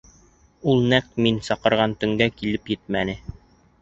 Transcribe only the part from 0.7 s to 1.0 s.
—Ул